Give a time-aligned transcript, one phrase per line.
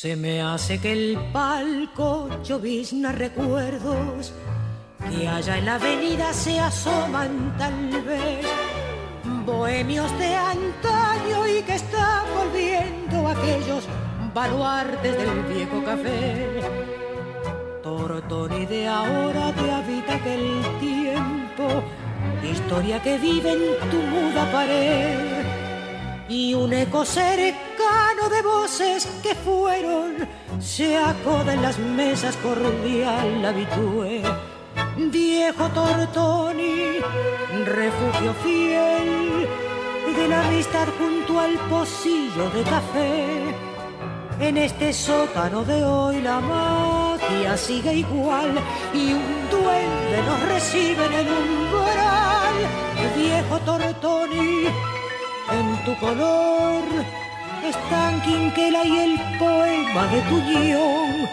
[0.00, 4.32] Se me hace que el palco llovizna recuerdos
[5.10, 8.46] que allá en la avenida se asoman tal vez
[9.44, 13.88] bohemios de antaño y que están volviendo aquellos
[14.32, 16.60] baluartes del viejo café.
[17.82, 21.82] Tortoni de ahora te habita aquel tiempo,
[22.48, 25.37] historia que vive en tu muda pared
[26.28, 30.28] y un eco cercano de voces que fueron
[30.60, 34.22] se acoda en las mesas cordial habitué.
[34.96, 36.98] Viejo Tortoni,
[37.64, 39.48] refugio fiel
[40.16, 43.54] de la amistad junto al pocillo de café.
[44.40, 48.52] En este sótano de hoy la magia sigue igual
[48.94, 52.56] y un duende nos recibe en el umbral.
[53.16, 54.64] Viejo Tortoni,
[55.52, 56.82] en tu color.
[57.64, 61.28] Están Quinquela y el poema de tu guion.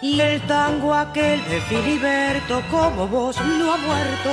[0.00, 4.30] Y el tango aquel de Filiberto como vos no ha muerto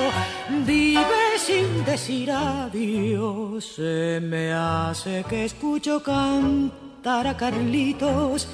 [0.66, 3.66] vive sin decir adiós.
[3.75, 8.47] Se me hace que escucho cantar a Carlitos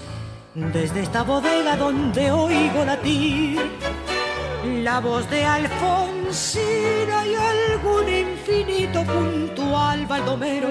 [0.55, 3.59] desde esta bodega donde oigo latir
[4.65, 10.69] la voz de Alfonsina y algún infinito puntual baldomero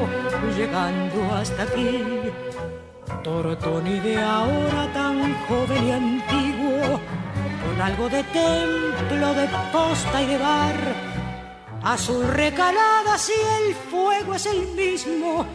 [0.56, 2.04] llegando hasta aquí.
[3.22, 7.00] Tortoni de ahora tan joven y antiguo,
[7.64, 10.76] con algo de templo, de posta y de bar.
[11.82, 15.46] Azul recalada si el fuego es el mismo,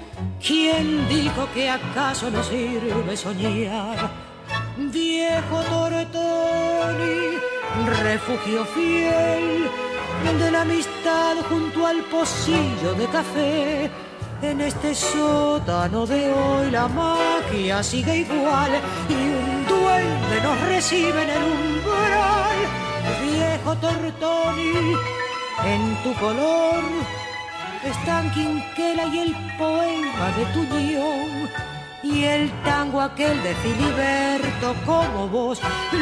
[0.45, 4.09] ¿quién dijo que acaso no sirve soñar?
[4.78, 7.38] Viejo Tortoni,
[7.84, 9.69] refugio fiel
[10.40, 13.91] de la amistad junto al pocillo de café.
[14.41, 18.72] En este sótano de hoy la magia sigue igual
[19.09, 22.58] y un duende nos recibe en el umbral.
[23.22, 24.94] Viejo Tortoni,
[25.66, 26.84] en tu color
[27.84, 31.44] están Quinquela y el poema de tu guion
[32.25, 35.62] y el tango aquel de Filiberto como vos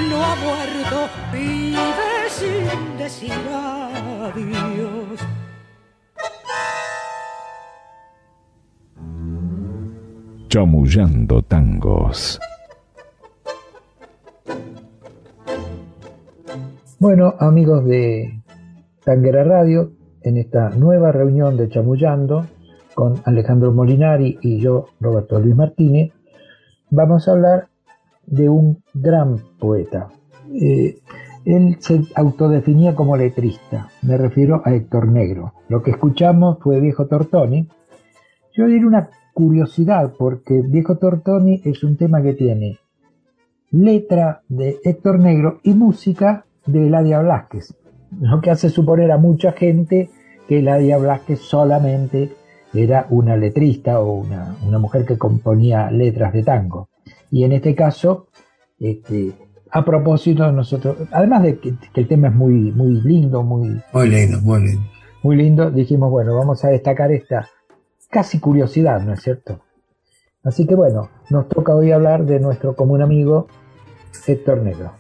[0.10, 5.20] no ha muerto, vive sin decir adiós.
[10.48, 12.40] Chamullando tangos.
[17.00, 18.40] Bueno, amigos de
[19.04, 19.92] Tanguera Radio,
[20.22, 22.46] en esta nueva reunión de Chamullando,
[22.94, 26.12] con Alejandro Molinari y yo, Roberto Luis Martínez,
[26.90, 27.68] vamos a hablar
[28.26, 30.10] de un gran poeta.
[30.54, 31.00] Eh,
[31.46, 35.54] él se autodefinía como letrista, me refiero a Héctor Negro.
[35.68, 37.68] Lo que escuchamos fue Viejo Tortoni.
[38.54, 42.78] Yo diré una curiosidad, porque Viejo Tortoni es un tema que tiene
[43.72, 47.76] letra de Héctor Negro y música de Eladia Blasquez,
[48.22, 50.10] lo que hace suponer a mucha gente
[50.48, 52.32] que Eladia Blasquez solamente
[52.74, 56.90] era una letrista o una, mujer que componía letras de tango.
[57.32, 58.28] Y en este caso,
[58.80, 59.34] este,
[59.72, 64.42] a propósito, nosotros, además de que, el tema es muy, muy lindo, muy, muy lindo,
[64.42, 64.84] muy lindo.
[65.22, 67.48] Muy lindo, dijimos, bueno, vamos a destacar esta
[68.10, 69.62] casi curiosidad, ¿no es cierto?
[70.44, 73.48] Así que bueno, nos toca hoy hablar de nuestro común amigo
[74.28, 74.94] Héctor Negro.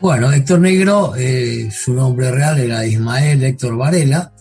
[0.00, 4.32] Bueno, Héctor Negro, eh, su nombre real era Ismael Héctor Varela,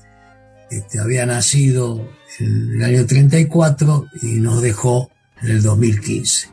[0.72, 2.02] este, había nacido
[2.40, 5.10] en el año 34 y nos dejó
[5.42, 6.50] en el 2015.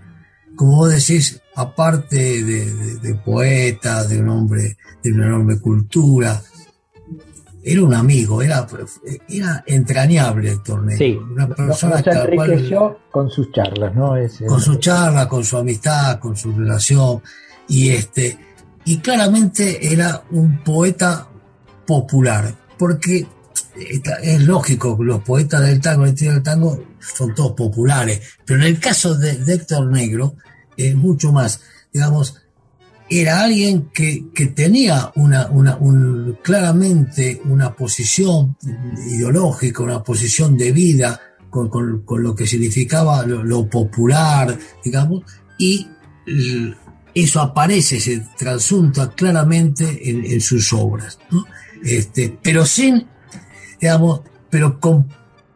[0.54, 6.40] Como vos decís, aparte de, poeta, de un hombre de una enorme cultura,
[7.62, 8.66] era un amigo, era,
[9.28, 10.96] era entrañable el torneo.
[10.96, 14.14] Sí, una persona se enriqueció con sus charlas, ¿no?
[14.46, 17.20] con su charla, con su amistad, con su relación.
[17.68, 18.38] Y, este,
[18.84, 21.28] y claramente era un poeta
[21.84, 23.26] popular, porque
[23.78, 28.66] es lógico, los poetas del tango, el estilo del tango, son todos populares, pero en
[28.66, 30.36] el caso de, Héctor Negro,
[30.76, 31.60] eh, mucho más.
[31.92, 32.42] Digamos,
[33.08, 38.56] era alguien que, que tenía una, una un, claramente una posición
[39.08, 41.20] ideológica, una posición de vida
[41.50, 45.22] con, con, lo que significaba lo, lo popular, digamos,
[45.58, 45.86] y
[47.14, 51.46] eso aparece, se transunta claramente en, en sus obras, ¿no?
[51.84, 53.06] este, pero sin,
[53.80, 55.06] digamos, pero con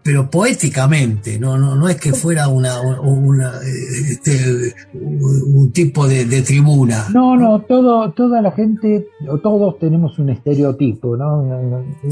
[0.02, 6.40] pero poéticamente, no, no, no es que fuera una, una este, un tipo de, de,
[6.40, 7.06] tribuna.
[7.12, 11.43] No, no, todo, toda la gente, o todos tenemos un estereotipo, ¿no?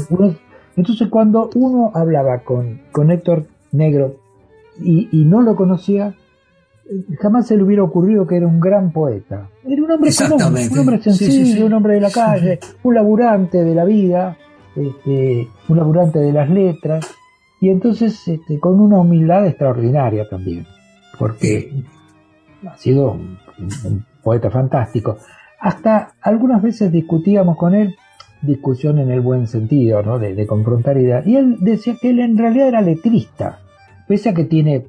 [0.09, 0.35] Uno,
[0.75, 4.17] entonces cuando uno hablaba con, con Héctor Negro
[4.79, 6.15] y, y, no lo conocía,
[7.19, 9.49] jamás se le hubiera ocurrido que era un gran poeta.
[9.67, 11.63] Era un hombre común, un hombre sencillo, sí, sí, sí.
[11.63, 14.37] un hombre de la calle, un laburante de la vida,
[14.75, 17.15] este, un laburante de las letras
[17.61, 20.65] y entonces este, con una humildad extraordinaria también,
[21.17, 21.83] porque
[22.67, 23.37] ha sido un,
[23.83, 25.17] un, poeta fantástico.
[25.59, 27.95] Hasta algunas veces discutíamos con él,
[28.41, 30.19] discusión en el buen sentido, ¿no?
[30.19, 33.59] de, de confrontar ideas, y él decía que él en realidad era letrista,
[34.07, 34.87] pese a que tiene,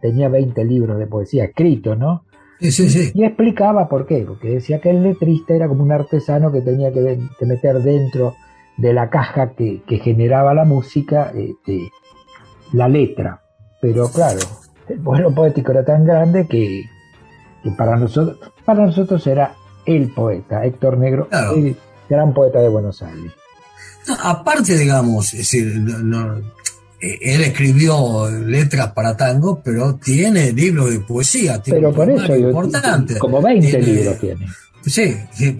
[0.00, 2.24] tenía 20 libros de poesía escritos, ¿no?
[2.60, 3.10] Sí, sí, sí.
[3.14, 6.92] Y explicaba por qué, porque decía que el letrista era como un artesano que tenía
[6.92, 8.34] que, que meter dentro
[8.76, 11.90] de la caja que, que generaba la música, este,
[12.72, 13.42] la letra.
[13.80, 14.40] Pero claro,
[14.88, 16.84] el pueblo poético era tan grande que,
[17.62, 19.54] que, para, nosotros, para nosotros era
[19.84, 21.54] el poeta, Héctor Negro, claro.
[21.54, 21.76] el
[22.08, 23.32] gran poeta de Buenos Aires.
[24.06, 26.40] No, aparte, digamos, es decir, no, no,
[27.02, 31.60] él escribió letras para tango, pero tiene libros de poesía.
[31.60, 33.18] Tiene pero por eso, importante.
[33.18, 34.46] como 20 tiene, libros tiene.
[34.84, 35.16] Sí,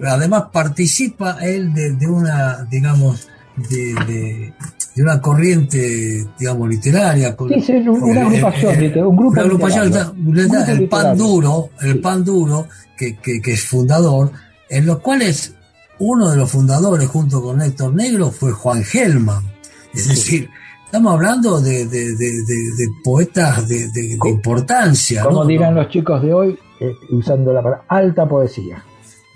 [0.07, 4.55] además participa él de, de una, digamos, de, de,
[4.97, 7.37] de, una corriente, digamos, literaria.
[7.37, 9.85] Con, sí, sí, una agrupación, el, el, un grupo una agrupación,
[10.25, 10.75] literario.
[10.75, 11.99] el pan duro, el sí.
[11.99, 12.67] pan duro,
[12.97, 14.33] que, que, que, es fundador,
[14.69, 15.55] en los cuales
[15.99, 19.45] uno de los fundadores, junto con Héctor Negro, fue Juan Gelman.
[19.95, 20.09] Es sí.
[20.09, 20.51] decir,
[20.85, 25.23] estamos hablando de, de, de poetas de, importancia.
[25.23, 25.47] Como ¿no?
[25.47, 28.83] dirán los chicos de hoy, eh, usando la palabra alta poesía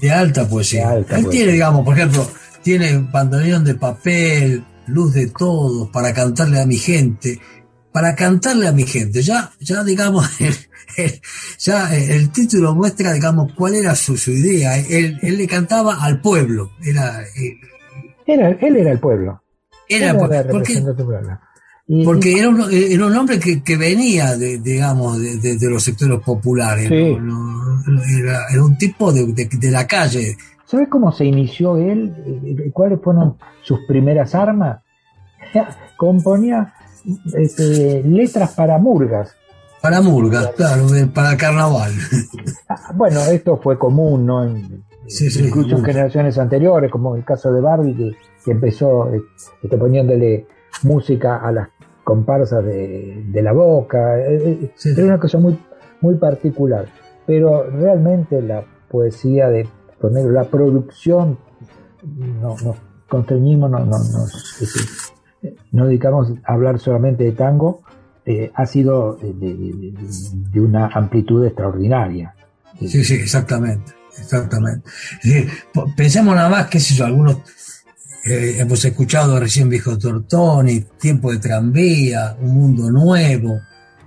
[0.01, 0.89] de alta poesía.
[0.89, 1.31] De alta Él poesía.
[1.31, 2.27] tiene, digamos, por ejemplo,
[2.63, 7.41] tiene bandoneón de papel, luz de todos, para cantarle a mi gente,
[7.93, 9.23] para cantarle a mi gente.
[9.23, 10.55] Ya, ya digamos, el,
[10.97, 11.21] el,
[11.59, 14.79] ya el título muestra, digamos, cuál era su, su idea.
[14.79, 16.73] Él, él, le cantaba al pueblo.
[16.85, 17.59] Era, él,
[18.27, 19.43] era, él era el pueblo.
[19.89, 20.51] Era, el pueblo.
[20.51, 20.83] Porque, y,
[22.05, 25.85] porque era, un, era un hombre que, que venía, de, digamos, de, de, de, los
[25.85, 26.89] sectores populares.
[26.89, 27.17] Sí.
[27.17, 27.81] ¿no?
[27.87, 30.37] No, era, era, un tipo de, de, la calle.
[30.65, 32.73] ¿Sabes cómo se inició él?
[32.73, 34.81] ¿Cuáles fueron sus primeras armas?
[35.97, 36.75] Componía
[37.35, 39.37] este, letras para murgas.
[39.81, 41.93] Para murgas, claro, para carnaval.
[42.95, 44.43] bueno, esto fue común, ¿no?
[44.43, 49.09] En, sí, sí, incluso en generaciones anteriores, como el caso de Barbie, que, que empezó
[49.63, 50.49] este, poniéndole
[50.83, 51.69] música a las
[52.07, 54.15] comparsas de, de la boca.
[54.77, 54.91] Sí.
[54.91, 55.59] Era una cosa muy,
[56.01, 56.87] muy particular.
[57.27, 59.69] Pero realmente la poesía de
[60.09, 61.37] Negro, la producción,
[62.41, 62.77] no, nos
[63.09, 65.13] constreñimos, no, no, nos,
[65.73, 67.81] no dedicamos a hablar solamente de tango,
[68.25, 69.95] eh, ha sido de, de,
[70.33, 72.37] de, una amplitud extraordinaria.
[72.79, 74.89] Sí, sí, exactamente, exactamente.
[75.97, 77.39] Pensemos nada más, qué sé yo, algunos
[78.27, 83.61] eh, hemos escuchado recién Viejo Tortoni, Tiempo de Tranvía, Un Mundo Nuevo,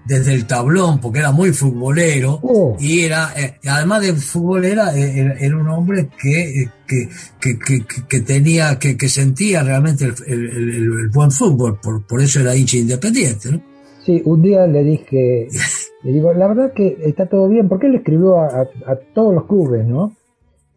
[0.05, 2.75] desde el tablón, porque era muy futbolero, oh.
[2.79, 7.07] y era, eh, además de futbolera, eh, era, era, un hombre que, que,
[7.39, 12.21] que, que, que tenía, que, sentía realmente el, el, el, el, buen fútbol, por, por
[12.21, 13.61] eso era hincha independiente, ¿no?
[14.05, 15.47] Sí, un día le dije,
[16.03, 19.33] le digo, la verdad que está todo bien, porque él escribió a, a, a todos
[19.33, 20.15] los clubes, ¿no?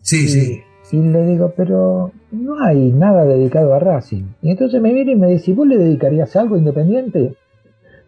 [0.03, 0.63] Sí, y, sí.
[0.93, 4.25] Y le digo, pero no hay nada dedicado a Racing.
[4.43, 7.35] Y entonces me viene y me dice, ¿vos le dedicarías algo independiente?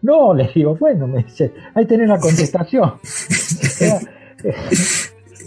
[0.02, 2.92] No, le digo, bueno, me dice, ahí tenés la contestación.
[3.80, 4.00] era,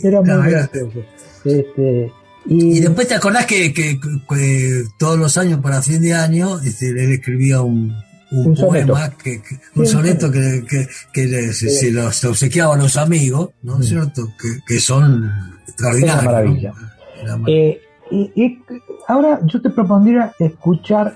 [0.03, 0.99] era, muy no, gracioso.
[1.45, 2.11] Este,
[2.47, 6.59] y, y, después te acordás que, que, que, todos los años para fin de año
[6.59, 7.93] este, él escribía un,
[8.31, 12.23] un, un poema, que, que, un sí, soneto que, que, que le, se, se, los
[12.25, 13.91] obsequiaba a los amigos, ¿no es sí.
[13.91, 14.33] cierto?
[14.65, 15.31] Que, son
[15.67, 16.23] extraordinarios.
[16.23, 16.71] Una maravilla.
[16.71, 16.96] ¿no?
[17.47, 18.63] Eh, y, y,
[19.07, 21.13] ahora yo te propondría escuchar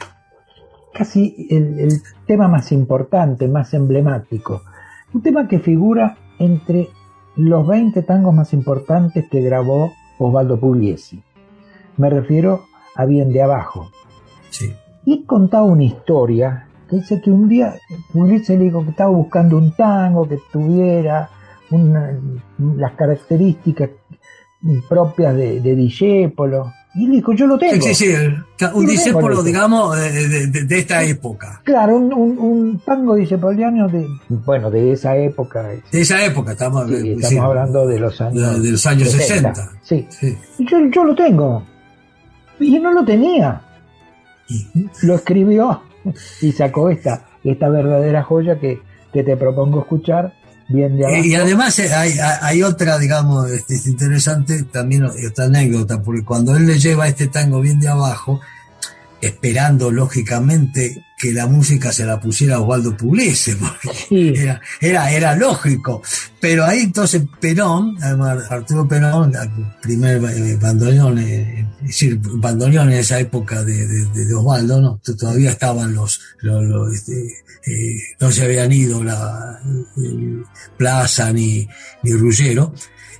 [0.94, 4.62] casi el, el, tema más importante, más emblemático.
[5.14, 6.90] Un tema que figura entre
[7.36, 11.22] los 20 tangos más importantes que grabó Osvaldo Pugliesi.
[11.98, 12.66] Me refiero
[12.96, 13.90] a Bien de Abajo.
[14.50, 14.74] Sí.
[15.06, 17.76] Y contaba una historia que dice que un día
[18.12, 21.30] Pugliesi le dijo que estaba buscando un tango que tuviera
[22.58, 23.90] las características
[24.88, 26.74] propias de, de Discépolo.
[26.94, 27.82] Y dijo, yo lo tengo.
[27.82, 28.68] Sí, sí, sí.
[28.74, 31.62] Un discépolo, digamos, de, esta época.
[31.64, 35.70] Claro, un, un, tango discepoliano de, bueno, de esa época.
[35.90, 39.54] De esa época, estamos, estamos hablando de los años, de los años 60.
[39.82, 40.06] Sí.
[40.58, 41.64] Y yo, yo lo tengo.
[42.60, 43.62] Y no lo tenía.
[45.04, 45.82] Lo escribió
[46.42, 48.82] y sacó esta, esta verdadera joya que,
[49.14, 50.34] que te propongo escuchar
[50.74, 56.68] y, además eh, hay, otra, digamos, este, es interesante también, otra anécdota, porque cuando él
[56.68, 58.40] le lleva este tango bien de abajo,
[59.22, 66.02] esperando lógicamente que la música se la pusiera Osvaldo Pugliese, porque era, era, era lógico.
[66.40, 69.50] Pero ahí entonces Perón, Arturo Perón, el
[69.82, 75.00] primer eh, bandoneón, eh, es decir, bandoneón en esa época de, de, Osvaldo, ¿no?
[75.18, 77.14] todavía estaban los, los, este,
[77.68, 79.62] eh, no se habían ido la,
[80.76, 81.68] Plaza ni,
[82.02, 82.74] ni Ruggero,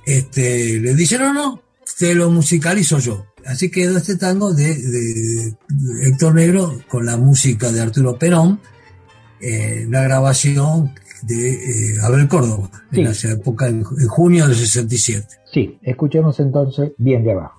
[0.04, 1.62] este, le dice, no, no,
[1.96, 3.31] te lo musicalizo yo.
[3.46, 5.54] Así quedó este tango de,
[6.04, 8.60] Héctor Negro con la música de Arturo Perón,
[9.40, 15.26] eh, la grabación de eh, Abel Córdoba, en esa época, en, en junio del 67.
[15.52, 17.58] Sí, escuchemos entonces bien de abajo.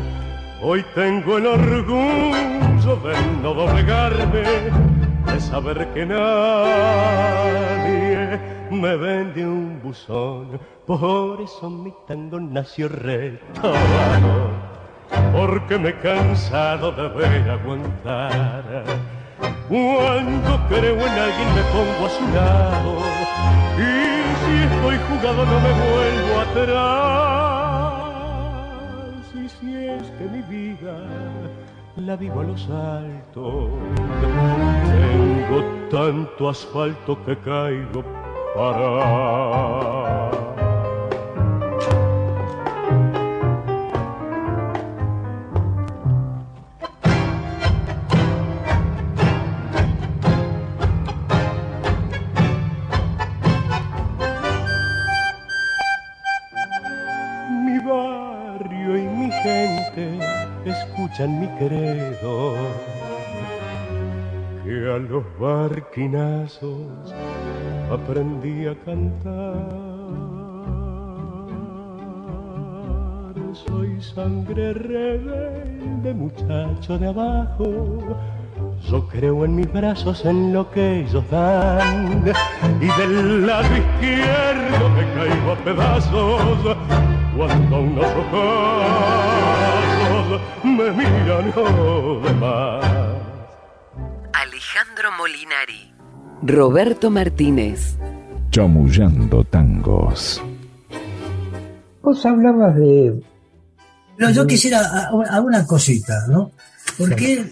[0.63, 4.43] Hoy tengo el orgullo de no doblegarme,
[5.25, 7.49] de saber que nadie
[8.69, 10.59] me vende un buzón.
[10.85, 14.51] Por eso mi tango nació retomado,
[15.33, 18.83] porque me he cansado de ver aguantar.
[19.67, 22.99] Cuando creo en alguien me pongo a su lado
[23.79, 23.81] y
[24.37, 27.50] si estoy jugado no me vuelvo atrás.
[30.01, 30.97] Que mi vida
[31.95, 33.69] la vivo a los altos,
[34.89, 38.03] tengo tanto asfalto que caigo
[38.55, 40.31] para
[61.19, 62.55] en mi credo,
[64.63, 67.13] que a los barquinazos
[67.91, 69.91] aprendí a cantar.
[73.53, 77.99] Soy sangre rebelde, muchacho de abajo.
[78.89, 82.23] Yo creo en mis brazos, en lo que ellos dan.
[82.79, 86.77] Y del lado izquierdo me caigo a pedazos
[87.51, 88.41] cuando unos ojos
[90.63, 91.53] me miran
[92.23, 92.85] demás.
[94.33, 95.93] Alejandro Molinari.
[96.43, 97.97] Roberto Martínez.
[98.51, 100.41] Chamullando tangos.
[102.01, 103.21] Vos hablabas de...
[104.17, 106.51] No, yo quisiera alguna cosita, ¿no?
[106.97, 107.51] Porque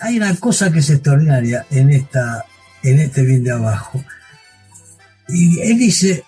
[0.00, 2.44] hay una cosa que es extraordinaria en, esta,
[2.82, 4.02] en este bien de abajo.
[5.28, 6.24] Y él dice,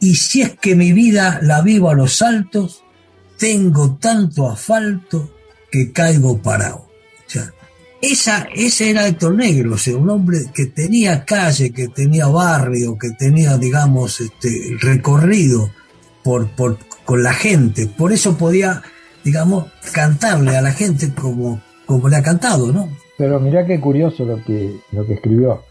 [0.00, 2.84] y si es que mi vida la vivo a los altos,
[3.38, 5.30] tengo tanto asfalto
[5.70, 6.88] que caigo parado.
[7.26, 7.52] O sea,
[8.00, 12.96] esa, ese era Héctor Negro, o sea, un hombre que tenía calle, que tenía barrio,
[12.96, 15.70] que tenía, digamos, este, recorrido
[16.22, 17.86] por, por, con la gente.
[17.86, 18.82] Por eso podía,
[19.24, 22.88] digamos, cantarle a la gente como, como le ha cantado, ¿no?
[23.16, 25.64] Pero mirá qué curioso lo que, lo que escribió.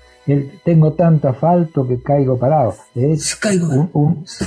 [0.64, 2.76] Tengo tanto asfalto que caigo parado.
[2.96, 3.90] Es caigo.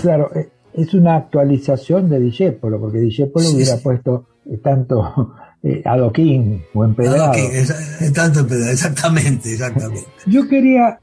[0.03, 0.31] claro,
[0.73, 4.27] es una actualización de Discepolo, porque Discepolo hubiera puesto
[4.63, 7.33] tanto eh, adoquín o empedrado.
[7.35, 10.07] es, tanto empedrado, exactamente, exactamente.
[10.27, 11.01] Yo quería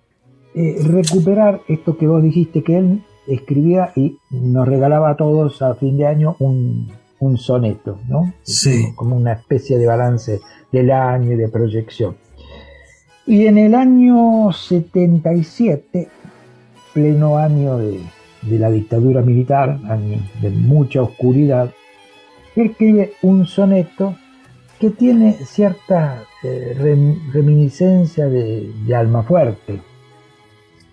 [0.53, 5.75] eh, recuperar esto que vos dijiste, que él escribía y nos regalaba a todos a
[5.75, 8.33] fin de año un, un soneto, ¿no?
[8.43, 8.93] Sí.
[8.95, 10.39] Como, una especie de balance
[10.71, 12.17] del año y de proyección.
[13.27, 16.07] Y en el año 77,
[16.93, 17.99] pleno año de,
[18.41, 21.71] de la dictadura militar, año de mucha oscuridad,
[22.55, 24.15] escribe un soneto
[24.79, 26.75] que tiene cierta eh,
[27.33, 29.81] reminiscencia de, Alma Fuerte.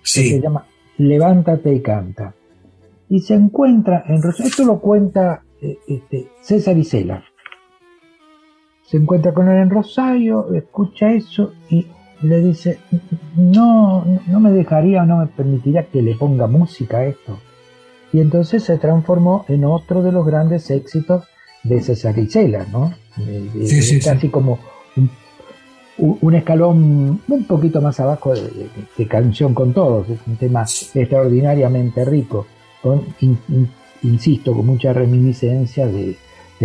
[0.03, 0.31] Sí.
[0.31, 0.67] se llama
[0.99, 2.35] Levántate y canta.
[3.09, 7.23] Y se encuentra en Rosario, esto lo cuenta eh, este, César Isela.
[8.83, 11.87] Se encuentra con él en Rosario, escucha eso y
[12.25, 12.79] le dice,
[13.37, 17.39] no, no me dejaría o no me permitiría que le ponga música a esto.
[18.13, 21.25] Y entonces se transformó en otro de los grandes éxitos
[21.63, 22.95] de César Isela, ¿no?
[24.03, 24.59] casi como
[25.99, 32.47] un, escalón un poquito más abajo de, Canción con Todos, es un tema extraordinariamente rico,
[32.83, 33.03] con,
[34.03, 36.17] insisto, con mucha reminiscencia de,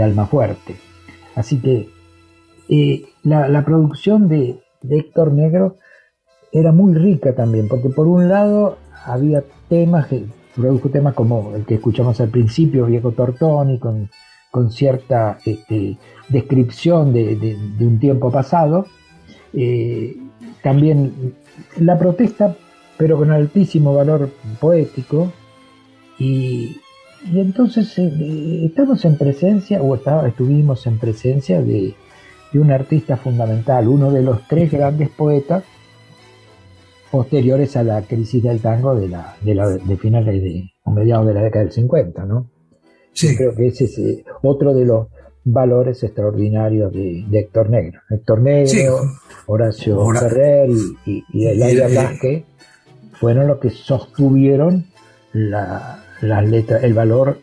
[0.02, 0.78] Alma Fuerte.
[1.36, 1.90] Así que
[2.70, 4.58] eh, la, producción de,
[4.88, 5.78] Héctor Negro
[6.52, 11.66] era muy rica también, porque por un lado había temas que produjo temas como el
[11.66, 14.10] que escuchamos al principio, Viejo Tortoni, con
[14.52, 18.86] con cierta este, descripción de, un tiempo pasado.
[19.54, 20.18] Eh,
[20.64, 21.36] también
[21.78, 22.56] la protesta,
[22.98, 25.32] pero con altísimo valor poético.
[26.18, 26.78] Y,
[27.34, 29.96] entonces eh, estamos en presencia, o
[30.26, 31.96] estuvimos en presencia de,
[32.58, 35.64] un artista fundamental, uno de los tres grandes poetas
[37.12, 41.28] posteriores a la crisis del tango de, la, de, la, de finales de, o mediados
[41.28, 42.50] de la década del 50, ¿no?
[43.14, 45.08] Creo que ese es eh, otro de los
[45.44, 48.02] valores extraordinarios de, Héctor Negro.
[48.10, 49.02] Héctor Negro,
[49.48, 50.70] Horacio Ferrer
[51.06, 52.46] y, y, Eladia Blasque
[53.14, 54.86] fueron los que sostuvieron
[55.34, 57.40] la, las letras, el valor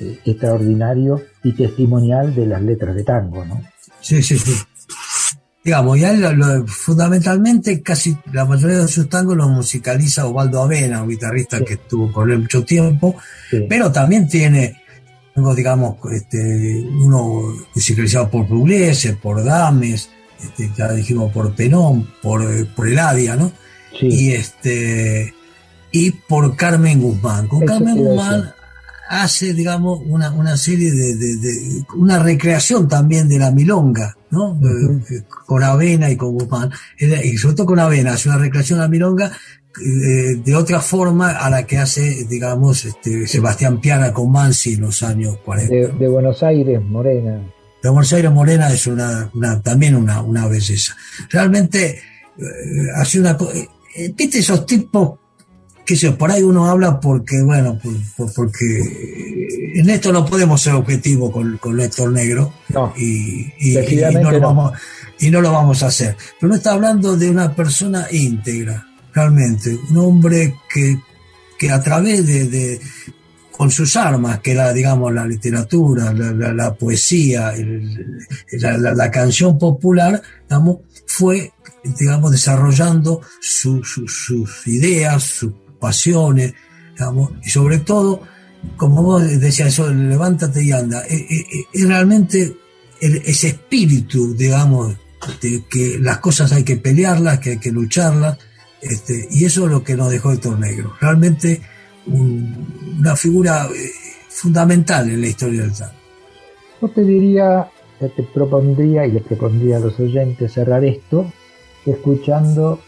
[0.00, 3.60] eh, extraordinario y testimonial de las letras de tango, ¿no?
[4.08, 4.54] Sí, sí, sí.
[5.62, 6.14] Digamos, ya
[6.66, 12.10] fundamentalmente casi la mayoría de sus tangos los musicaliza Osvaldo Avena, un guitarrista que estuvo
[12.10, 13.16] con él mucho tiempo,
[13.68, 14.80] pero también tiene
[15.54, 20.08] digamos, este, uno musicalizado por Pugliese, por Dames,
[20.42, 23.52] este, ya dijimos por Penón, por, por Eladia, ¿no?
[24.00, 25.34] Y este
[25.92, 27.46] y por Carmen Guzmán.
[27.46, 28.54] Con Carmen Guzmán
[29.08, 34.60] hace, digamos, una, una serie de, una recreación también de la milonga, ¿no?
[34.62, 36.70] Eh, con Avena y con Guzmán.
[36.98, 39.32] Y sobre todo con Avena, hace una recreación de la milonga
[39.80, 44.82] eh, de otra forma a la que hace, digamos, este, Sebastián Piana con Mansi en
[44.82, 45.96] los años 40.
[45.98, 47.40] De, Buenos Aires, Morena.
[47.82, 49.30] De Buenos Aires, Morena es una,
[49.62, 50.96] también una, una belleza.
[51.30, 51.90] Realmente,
[52.38, 52.42] eh,
[52.96, 55.18] hace una eh, ¿Viste esos tipos
[55.96, 57.80] sé, por ahí uno habla porque, bueno,
[58.34, 62.52] porque en esto no podemos ser objetivos con, con Héctor Negro
[62.96, 63.46] y,
[64.20, 64.72] no lo Vamos,
[65.18, 66.16] y no lo vamos a hacer.
[66.38, 70.98] Pero no está hablando de una persona íntegra, realmente, un hombre que,
[71.58, 72.80] que a través de,
[73.50, 77.54] con sus armas, que era, digamos, la literatura, la, poesía,
[78.52, 81.52] la, canción popular, digamos, fue,
[81.98, 86.54] digamos, desarrollando sus ideas, sus pasiones,
[86.92, 88.22] digamos, y sobre todo,
[88.76, 92.56] como vos decías, eso, levántate y anda, es, realmente
[93.00, 94.96] ese espíritu, digamos,
[95.40, 98.38] de que las cosas hay que pelearlas, que hay que lucharlas,
[98.80, 100.94] este, y eso es lo que nos dejó Héctor Negro.
[101.00, 101.60] Realmente
[102.06, 103.90] una figura eh,
[104.28, 105.92] fundamental en la historia del tango.
[106.80, 111.30] Yo te diría, te propondría y le propondría a los oyentes cerrar esto
[111.84, 112.80] escuchando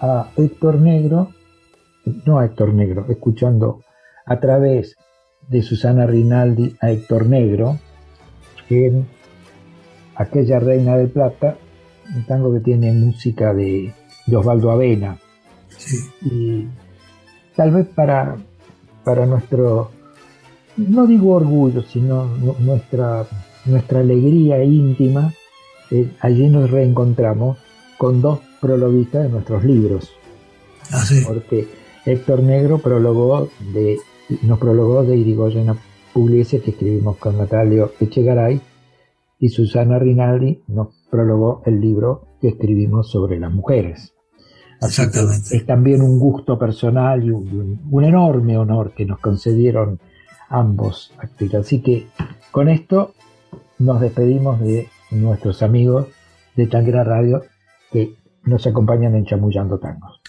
[0.00, 1.32] a Héctor Negro,
[2.24, 3.82] no a Héctor Negro, escuchando
[4.24, 4.96] a través
[5.48, 7.78] de Susana Rinaldi a Héctor Negro
[8.68, 9.06] en
[10.16, 11.56] aquella Reina del Plata,
[12.14, 13.92] un tango que tiene música de
[14.32, 15.18] Osvaldo Avena,
[16.22, 16.66] y
[17.54, 18.36] tal vez para,
[19.04, 19.90] para nuestro,
[20.76, 22.26] no digo orgullo, sino
[22.58, 23.26] nuestra,
[23.64, 25.32] nuestra alegría íntima,
[25.90, 27.58] eh, allí nos reencontramos
[27.98, 30.10] con dos prologuistas de nuestros libros.
[30.92, 31.68] Ah, Porque
[32.06, 33.98] Héctor Negro prologó de,
[34.42, 35.74] nos prologó de Irigoyen
[36.12, 38.60] Pugliese, que escribimos con Natalio Echegaray,
[39.38, 44.14] y Susana Rinaldi nos prologó el libro que escribimos sobre las mujeres.
[44.80, 45.56] Exactamente.
[45.56, 49.98] es también un gusto personal y un, enorme honor que nos concedieron
[50.48, 51.54] ambos actores.
[51.54, 52.06] Así que
[52.52, 53.14] con esto
[53.78, 56.06] nos despedimos de nuestros amigos
[56.56, 57.42] de Tangra Radio
[57.90, 58.14] que
[58.44, 60.20] nos acompañan en Chamullando Tangos.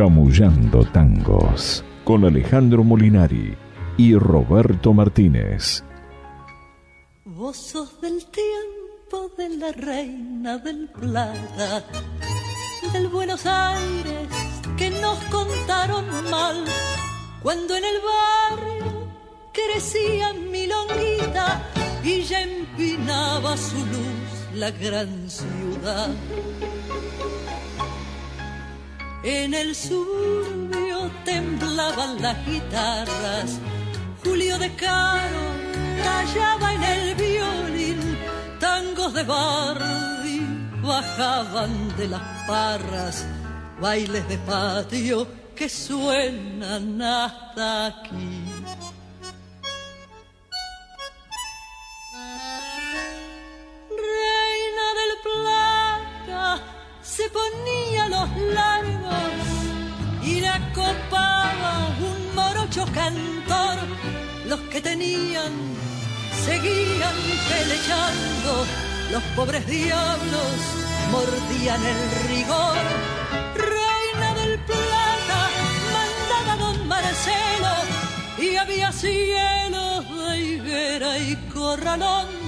[0.00, 3.54] Chamullando Tangos con Alejandro Molinari
[3.98, 5.84] y Roberto Martínez.
[7.26, 11.84] Vos sos del tiempo de la reina del plata,
[12.94, 14.26] del Buenos Aires
[14.78, 16.64] que nos contaron mal,
[17.42, 19.06] cuando en el barrio
[19.52, 21.60] crecía mi longuita
[22.02, 26.08] y ya empinaba su luz la gran ciudad.
[29.22, 33.58] En el suburbio temblaban las guitarras,
[34.24, 35.44] Julio de Caro
[36.02, 38.18] callaba en el violín,
[38.58, 40.30] tangos de Bardi
[40.82, 43.26] bajaban de las parras,
[43.80, 48.34] bailes de patio que suenan hasta aquí.
[54.08, 56.62] Reina del Plata
[57.02, 57.69] se ponía
[62.94, 63.78] cantor.
[64.46, 65.52] Los que tenían
[66.44, 68.66] seguían peleando,
[69.12, 70.52] los pobres diablos
[71.10, 72.78] mordían el rigor.
[73.54, 75.40] Reina del Plata
[75.94, 77.74] mandaba don Marcelo
[78.38, 82.40] y había cielos de higuera y corralón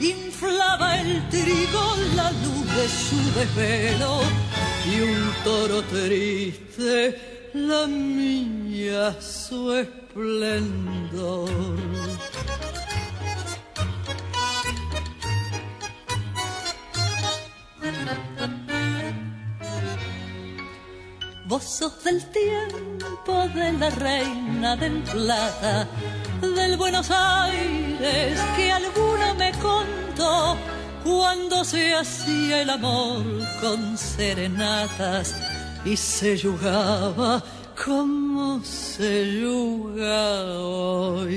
[0.00, 4.20] inflaba el trigo la luz de su desvelo
[4.84, 7.86] y un toro triste la
[8.76, 11.50] mía su esplendor.
[21.46, 25.88] Vos sos del tiempo de la reina del plata
[26.40, 30.56] del Buenos Aires que alguno me contó
[31.04, 33.24] cuando se hacía el amor
[33.60, 35.34] con serenatas
[35.84, 37.42] y se jugaba
[37.84, 41.36] como se yuga hoy.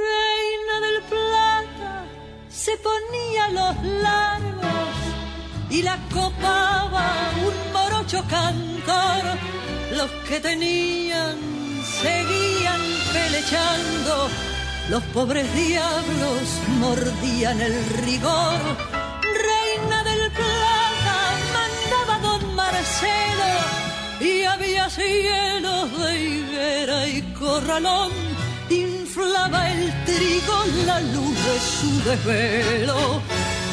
[0.00, 2.04] Reina del Plata
[2.48, 4.88] se ponía los largos
[5.70, 9.22] y la copaba un morocho cantor.
[9.92, 11.36] Los que tenían
[11.84, 12.80] seguían
[13.12, 14.28] pelechando,
[14.88, 18.99] los pobres diablos mordían el rigor.
[24.20, 28.12] Y había cielos de higuera y corralón.
[28.68, 33.20] Inflaba el trigo la luz de su desvelo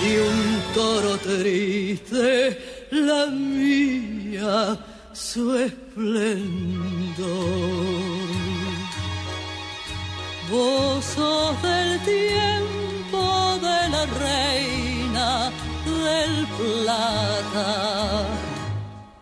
[0.03, 4.77] y un toro triste la mía
[5.13, 6.47] su esplendor.
[10.49, 11.15] Vos
[11.61, 15.51] del tiempo de la reina
[15.85, 18.25] del plata,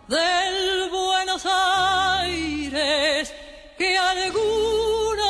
[0.07, 3.33] del Buenos Aires
[3.77, 5.23] que alguno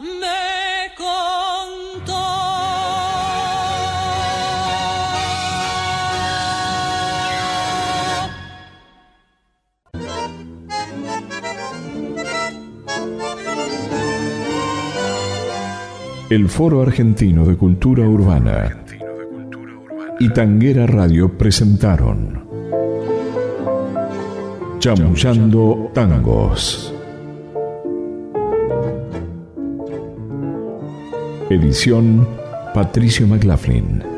[0.00, 0.60] me
[16.30, 18.84] el Foro Argentino de Cultura Urbana
[20.20, 22.49] y Tanguera Radio presentaron
[24.80, 26.90] Chamullando Tangos.
[31.50, 32.26] Edición
[32.72, 34.09] Patricio McLaughlin.